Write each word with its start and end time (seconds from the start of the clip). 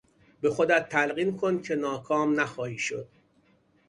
به 0.41 0.49
خودت 0.49 0.89
تلقین 0.89 1.37
کن 1.37 1.61
که 1.61 1.75
ناکام 1.75 2.39
نخواهی 2.39 2.77
شد. 2.77 3.07